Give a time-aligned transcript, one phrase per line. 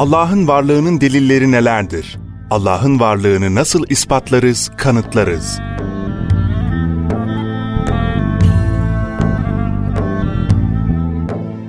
[0.00, 2.18] Allah'ın varlığının delilleri nelerdir?
[2.50, 5.60] Allah'ın varlığını nasıl ispatlarız, kanıtlarız?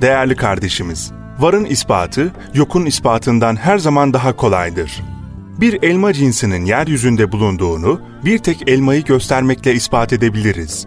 [0.00, 5.02] Değerli kardeşimiz, varın ispatı, yokun ispatından her zaman daha kolaydır.
[5.60, 10.86] Bir elma cinsinin yeryüzünde bulunduğunu bir tek elmayı göstermekle ispat edebiliriz.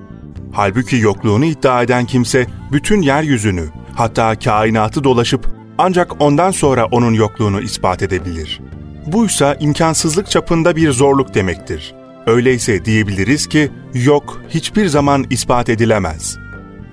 [0.51, 3.65] Halbuki yokluğunu iddia eden kimse bütün yeryüzünü,
[3.95, 8.61] hatta kainatı dolaşıp ancak ondan sonra onun yokluğunu ispat edebilir.
[9.05, 11.95] Buysa imkansızlık çapında bir zorluk demektir.
[12.25, 16.37] Öyleyse diyebiliriz ki yok hiçbir zaman ispat edilemez.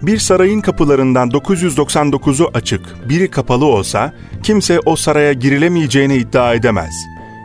[0.02, 6.94] Bir sarayın kapılarından 999'u açık, biri kapalı olsa kimse o saraya girilemeyeceğini iddia edemez.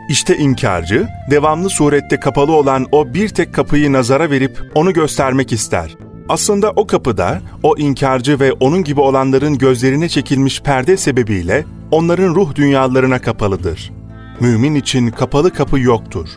[0.08, 5.96] İşte inkarcı, devamlı surette kapalı olan o bir tek kapıyı nazara verip onu göstermek ister.
[6.28, 12.54] Aslında o kapıda, o inkarcı ve onun gibi olanların gözlerine çekilmiş perde sebebiyle onların ruh
[12.54, 13.92] dünyalarına kapalıdır.
[14.40, 16.28] Mümin için kapalı kapı yoktur.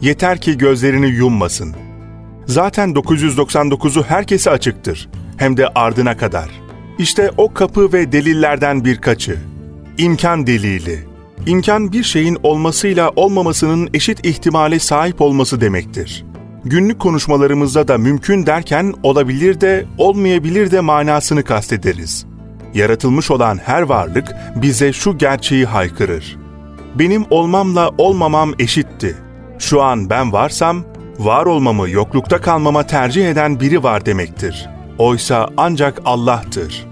[0.00, 1.74] Yeter ki gözlerini yummasın.
[2.46, 5.08] Zaten 999'u herkese açıktır.
[5.36, 6.50] Hem de ardına kadar.
[6.98, 9.38] İşte o kapı ve delillerden birkaçı.
[9.98, 11.04] İmkan delili.
[11.46, 16.24] İmkan bir şeyin olmasıyla olmamasının eşit ihtimale sahip olması demektir.
[16.64, 22.26] Günlük konuşmalarımızda da mümkün derken olabilir de olmayabilir de manasını kastederiz.
[22.74, 26.38] Yaratılmış olan her varlık bize şu gerçeği haykırır.
[26.94, 29.16] Benim olmamla olmamam eşitti.
[29.58, 30.84] Şu an ben varsam,
[31.18, 34.68] var olmamı yoklukta kalmama tercih eden biri var demektir.
[34.98, 36.86] Oysa ancak Allah'tır.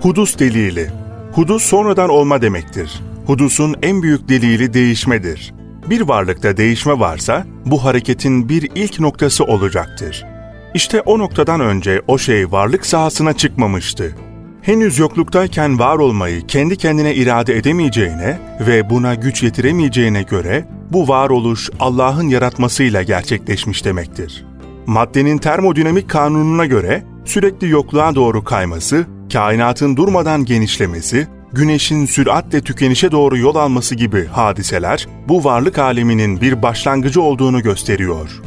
[0.00, 0.90] Hudus delili.
[1.32, 3.02] Hudus sonradan olma demektir.
[3.26, 5.54] Hudusun en büyük delili değişmedir.
[5.90, 10.26] Bir varlıkta değişme varsa bu hareketin bir ilk noktası olacaktır.
[10.74, 14.16] İşte o noktadan önce o şey varlık sahasına çıkmamıştı.
[14.62, 21.70] Henüz yokluktayken var olmayı kendi kendine irade edemeyeceğine ve buna güç yetiremeyeceğine göre bu varoluş
[21.80, 24.44] Allah'ın yaratmasıyla gerçekleşmiş demektir.
[24.86, 33.38] Maddenin termodinamik kanununa göre sürekli yokluğa doğru kayması, kainatın durmadan genişlemesi, güneşin süratle tükenişe doğru
[33.38, 38.40] yol alması gibi hadiseler bu varlık aleminin bir başlangıcı olduğunu gösteriyor.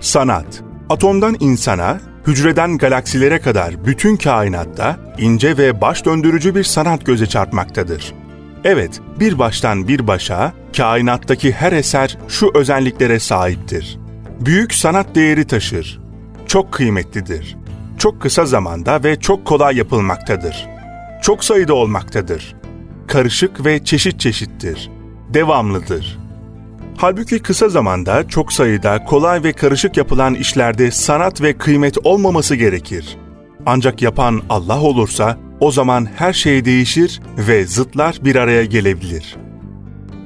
[0.00, 7.26] Sanat Atomdan insana, hücreden galaksilere kadar bütün kainatta ince ve baş döndürücü bir sanat göze
[7.26, 8.14] çarpmaktadır.
[8.64, 13.98] Evet, bir baştan bir başa kainattaki her eser şu özelliklere sahiptir.
[14.40, 16.00] Büyük sanat değeri taşır.
[16.46, 17.56] Çok kıymetlidir.
[17.98, 20.69] Çok kısa zamanda ve çok kolay yapılmaktadır.
[21.22, 22.54] Çok sayıda olmaktadır.
[23.06, 24.90] Karışık ve çeşit çeşittir.
[25.28, 26.18] Devamlıdır.
[26.96, 33.16] Halbuki kısa zamanda çok sayıda kolay ve karışık yapılan işlerde sanat ve kıymet olmaması gerekir.
[33.66, 39.36] Ancak yapan Allah olursa o zaman her şey değişir ve zıtlar bir araya gelebilir.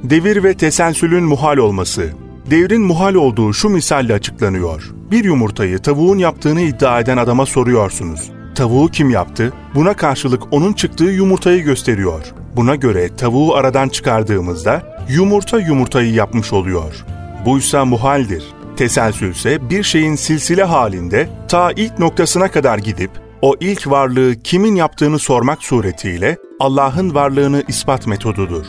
[0.03, 2.11] Devir ve tesensülün muhal olması
[2.51, 4.95] Devrin muhal olduğu şu misalle açıklanıyor.
[5.11, 8.31] Bir yumurtayı tavuğun yaptığını iddia eden adama soruyorsunuz.
[8.55, 9.53] Tavuğu kim yaptı?
[9.75, 12.23] Buna karşılık onun çıktığı yumurtayı gösteriyor.
[12.57, 17.05] Buna göre tavuğu aradan çıkardığımızda yumurta yumurtayı yapmış oluyor.
[17.47, 18.45] Buysa muhaldir.
[18.77, 23.11] Teselsülse bir şeyin silsile halinde ta ilk noktasına kadar gidip
[23.43, 28.67] o ilk varlığı kimin yaptığını sormak suretiyle Allah'ın varlığını ispat metodudur.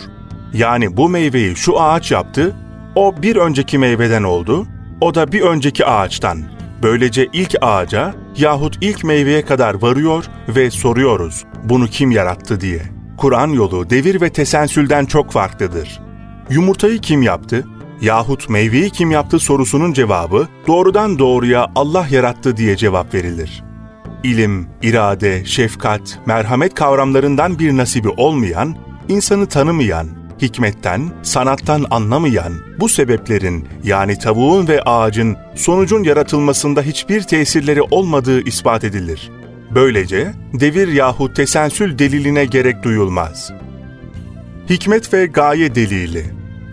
[0.54, 2.56] Yani bu meyveyi şu ağaç yaptı,
[2.96, 4.68] o bir önceki meyveden oldu,
[5.02, 6.55] o da bir önceki ağaçtan.
[6.86, 12.82] Böylece ilk ağaca yahut ilk meyveye kadar varıyor ve soruyoruz bunu kim yarattı diye.
[13.18, 16.02] Kur'an yolu devir ve tesensülden çok farklıdır.
[16.50, 17.66] Yumurtayı kim yaptı
[18.02, 23.64] yahut meyveyi kim yaptı sorusunun cevabı doğrudan doğruya Allah yarattı diye cevap verilir.
[24.24, 28.76] İlim, irade, şefkat, merhamet kavramlarından bir nasibi olmayan,
[29.10, 30.08] insanı tanımayan,
[30.42, 38.84] hikmetten, sanattan anlamayan bu sebeplerin yani tavuğun ve ağacın sonucun yaratılmasında hiçbir tesirleri olmadığı ispat
[38.84, 39.32] edilir.
[39.76, 43.52] Böylece devir yahut tesensül deliline gerek duyulmaz.
[44.70, 46.26] Hikmet ve gaye delili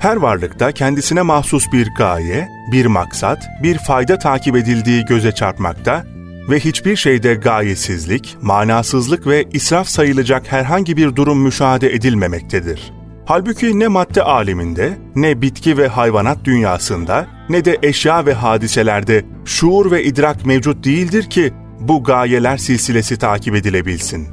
[0.03, 6.05] her varlıkta kendisine mahsus bir gaye, bir maksat, bir fayda takip edildiği göze çarpmakta
[6.51, 12.93] ve hiçbir şeyde gayesizlik, manasızlık ve israf sayılacak herhangi bir durum müşahede edilmemektedir.
[13.25, 19.91] Halbuki ne madde aleminde, ne bitki ve hayvanat dünyasında, ne de eşya ve hadiselerde şuur
[19.91, 24.29] ve idrak mevcut değildir ki bu gayeler silsilesi takip edilebilsin.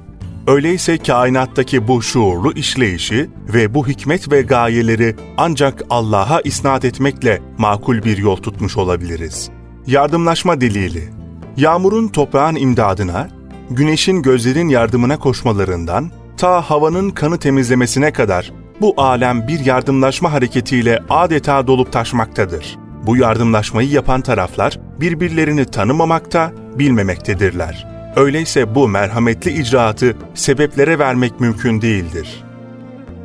[0.48, 8.04] Öyleyse kainattaki bu şuurlu işleyişi ve bu hikmet ve gayeleri ancak Allah'a isnat etmekle makul
[8.04, 9.50] bir yol tutmuş olabiliriz.
[9.88, 11.20] Yardımlaşma delili
[11.58, 13.30] Yağmurun toprağın imdadına,
[13.70, 21.68] güneşin gözlerin yardımına koşmalarından ta havanın kanı temizlemesine kadar Bu alem bir yardımlaşma hareketiyle adeta
[21.68, 22.78] dolup taşmaktadır.
[23.06, 27.88] Bu yardımlaşmayı yapan taraflar birbirlerini tanımamakta, bilmemektedirler.
[28.16, 32.44] Öyleyse bu merhametli icraatı sebeplere vermek mümkün değildir.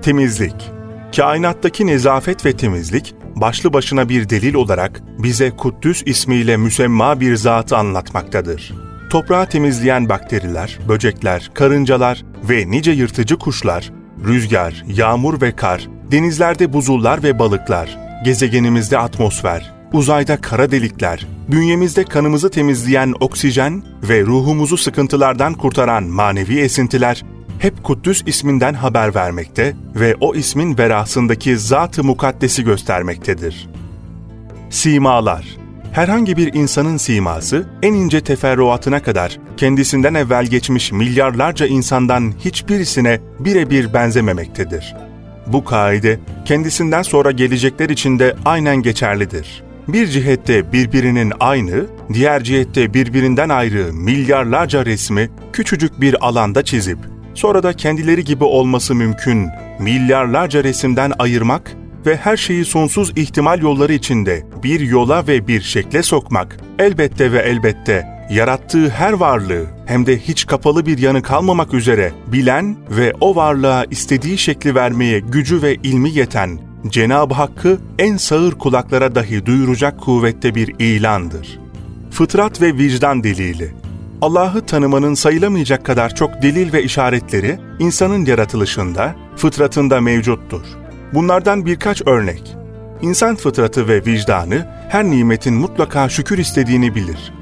[0.02, 0.74] Temizlik
[1.16, 7.76] Kainattaki nezafet ve temizlik, başlı başına bir delil olarak bize Kuddüs ismiyle müsemma bir zatı
[7.76, 8.72] anlatmaktadır.
[9.10, 13.92] Toprağı temizleyen bakteriler, böcekler, karıncalar ve nice yırtıcı kuşlar,
[14.24, 22.50] rüzgar, yağmur ve kar, denizlerde buzullar ve balıklar, gezegenimizde atmosfer, uzayda kara delikler, bünyemizde kanımızı
[22.50, 27.24] temizleyen oksijen ve ruhumuzu sıkıntılardan kurtaran manevi esintiler
[27.58, 33.68] hep Kuddüs isminden haber vermekte ve o ismin verasındaki zat-ı mukaddesi göstermektedir.
[34.70, 35.63] Simalar
[35.94, 43.94] Herhangi bir insanın siması en ince teferruatına kadar kendisinden evvel geçmiş milyarlarca insandan hiçbirisine birebir
[43.94, 44.96] benzememektedir.
[45.46, 49.62] Bu kaide kendisinden sonra gelecekler için de aynen geçerlidir.
[49.88, 56.98] Bir cihette birbirinin aynı, diğer cihette birbirinden ayrı milyarlarca resmi küçücük bir alanda çizip
[57.34, 59.48] sonra da kendileri gibi olması mümkün
[59.78, 66.02] milyarlarca resimden ayırmak ve her şeyi sonsuz ihtimal yolları içinde bir yola ve bir şekle
[66.02, 72.12] sokmak elbette ve elbette yarattığı her varlığı hem de hiç kapalı bir yanı kalmamak üzere
[72.26, 76.58] bilen ve o varlığa istediği şekli vermeye gücü ve ilmi yeten
[76.88, 81.60] Cenab-ı Hakk'ı en sağır kulaklara dahi duyuracak kuvvette bir ilandır.
[82.10, 83.74] Fıtrat ve vicdan delili
[84.22, 90.83] Allah'ı tanımanın sayılamayacak kadar çok delil ve işaretleri insanın yaratılışında, fıtratında mevcuttur.
[91.14, 92.56] Bunlardan birkaç örnek.
[93.02, 97.32] İnsan fıtratı ve vicdanı her nimetin mutlaka şükür istediğini bilir.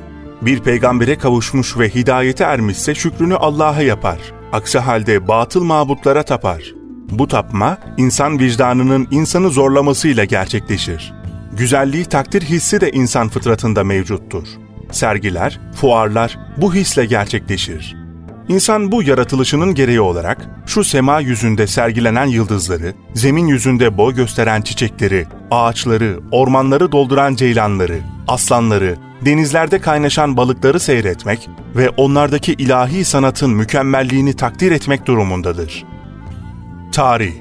[0.43, 4.19] Bir peygambere kavuşmuş ve hidayete ermişse şükrünü Allah'a yapar.
[4.53, 6.75] Aksi halde batıl mabutlara tapar.
[7.11, 11.13] Bu tapma, insan vicdanının insanı zorlamasıyla gerçekleşir.
[11.53, 14.49] Güzelliği takdir hissi de insan fıtratında mevcuttur.
[14.91, 18.02] Sergiler, fuarlar bu hisle gerçekleşir.
[18.49, 25.27] İnsan bu yaratılışının gereği olarak şu sema yüzünde sergilenen yıldızları, zemin yüzünde boy gösteren çiçekleri,
[25.51, 27.99] ağaçları, ormanları dolduran ceylanları,
[28.29, 35.85] aslanları, denizlerde kaynaşan balıkları seyretmek ve onlardaki ilahi sanatın mükemmelliğini takdir etmek durumundadır.
[36.93, 37.33] Tarih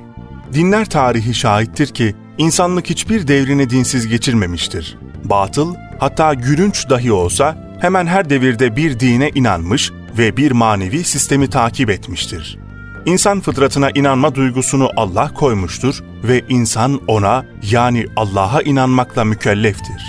[0.54, 4.97] Dinler tarihi şahittir ki insanlık hiçbir devrini dinsiz geçirmemiştir.
[5.24, 11.50] Batıl, hatta gülünç dahi olsa hemen her devirde bir dine inanmış ve bir manevi sistemi
[11.50, 12.58] takip etmiştir.
[13.06, 20.04] İnsan fıtratına inanma duygusunu Allah koymuştur ve insan ona yani Allah'a inanmakla mükelleftir.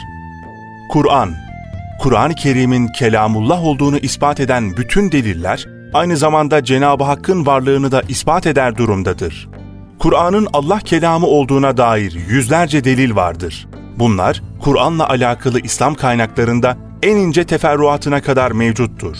[0.90, 1.34] Kur'an
[2.00, 8.46] Kur'an-ı Kerim'in kelamullah olduğunu ispat eden bütün deliller aynı zamanda Cenab-ı Hakk'ın varlığını da ispat
[8.46, 9.48] eder durumdadır.
[9.98, 13.68] Kur'an'ın Allah kelamı olduğuna dair yüzlerce delil vardır.
[13.98, 19.16] Bunlar Kur'an'la alakalı İslam kaynaklarında en ince teferruatına kadar mevcuttur.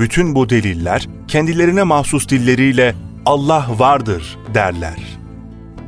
[0.00, 2.94] Bütün bu deliller kendilerine mahsus dilleriyle
[3.26, 5.18] Allah vardır derler.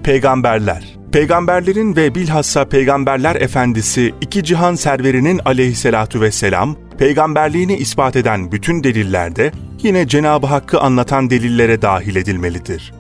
[0.03, 8.85] Peygamberler Peygamberlerin ve bilhassa Peygamberler Efendisi iki cihan serverinin aleyhissalatu vesselam, peygamberliğini ispat eden bütün
[8.85, 12.93] delillerde yine Cenab-ı Hakk'ı anlatan delillere dahil edilmelidir.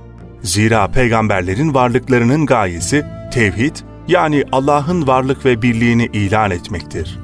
[0.42, 3.76] Zira peygamberlerin varlıklarının gayesi tevhid
[4.08, 7.21] yani Allah'ın varlık ve birliğini ilan etmektir.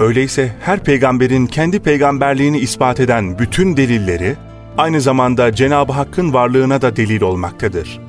[0.00, 4.36] Öyleyse her peygamberin kendi peygamberliğini ispat eden bütün delilleri
[4.78, 8.00] aynı zamanda Cenab-ı Hakk'ın varlığına da delil olmaktadır.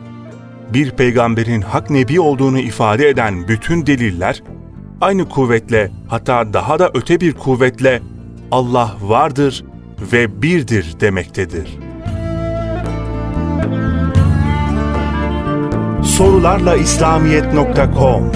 [0.74, 4.44] Bir peygamberin hak nebi olduğunu ifade eden bütün deliller
[5.02, 8.02] aynı kuvvetle hatta daha da öte bir kuvvetle
[8.52, 9.66] Allah vardır
[10.14, 11.78] ve birdir demektedir.
[16.04, 18.32] Sorularla İslamiyet.com